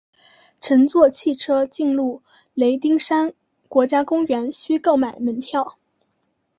[0.59, 2.23] 乘坐汽车进入
[2.55, 3.35] 雷丁山
[3.69, 5.77] 国家公园需购买门票。